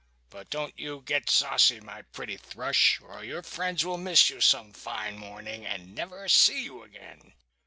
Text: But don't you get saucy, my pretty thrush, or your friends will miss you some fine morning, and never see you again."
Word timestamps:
But 0.31 0.49
don't 0.49 0.73
you 0.79 1.03
get 1.05 1.29
saucy, 1.29 1.79
my 1.79 2.01
pretty 2.01 2.35
thrush, 2.35 2.99
or 3.01 3.23
your 3.23 3.43
friends 3.43 3.85
will 3.85 3.99
miss 3.99 4.31
you 4.31 4.41
some 4.41 4.73
fine 4.73 5.15
morning, 5.15 5.63
and 5.63 5.93
never 5.93 6.27
see 6.27 6.63
you 6.63 6.81
again." 6.81 7.33